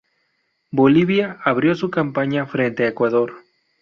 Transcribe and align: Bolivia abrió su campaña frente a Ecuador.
Bolivia 0.71 1.37
abrió 1.45 1.75
su 1.75 1.91
campaña 1.91 2.47
frente 2.47 2.85
a 2.85 2.87
Ecuador. 2.87 3.33